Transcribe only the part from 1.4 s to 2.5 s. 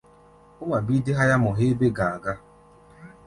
héé bé-ga̧a̧ gá.